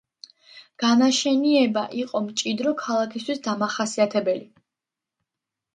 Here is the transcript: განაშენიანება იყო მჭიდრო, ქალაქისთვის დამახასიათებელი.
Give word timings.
განაშენიანება 0.83 1.83
იყო 2.05 2.23
მჭიდრო, 2.31 2.75
ქალაქისთვის 2.83 3.45
დამახასიათებელი. 3.51 4.45